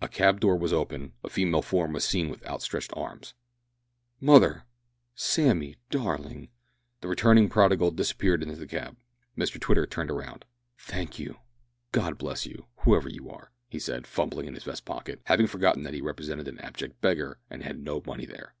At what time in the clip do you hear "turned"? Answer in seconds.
9.86-10.10